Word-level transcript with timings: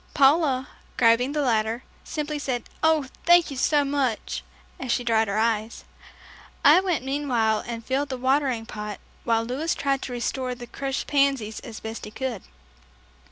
Paula, 0.15 0.67
grabbing 0.97 1.33
the 1.33 1.43
ladder, 1.43 1.83
simply 2.03 2.39
said, 2.39 2.63
"Oh, 2.81 3.05
thank 3.23 3.51
you 3.51 3.55
so 3.57 3.85
much," 3.85 4.43
as 4.79 4.91
she 4.91 5.03
dried 5.03 5.27
her 5.27 5.37
tears. 5.39 5.83
I 6.65 6.79
went 6.79 7.05
meanwhile 7.05 7.59
and 7.67 7.85
filled 7.85 8.09
the 8.09 8.17
watering 8.17 8.65
pot 8.65 8.99
while 9.25 9.43
Louis 9.43 9.75
tried 9.75 10.01
to 10.01 10.11
restore 10.11 10.55
the 10.55 10.65
crushed 10.65 11.05
pansies 11.05 11.59
as 11.59 11.79
best 11.79 12.05
he 12.05 12.09
could. 12.09 12.41